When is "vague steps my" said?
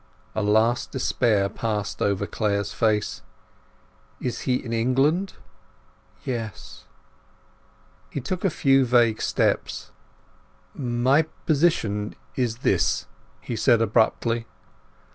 8.83-11.27